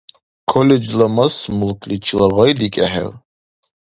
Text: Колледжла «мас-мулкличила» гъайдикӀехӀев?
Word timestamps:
Колледжла 0.51 1.07
«мас-мулкличила» 1.17 2.27
гъайдикӀехӀев? 2.35 3.09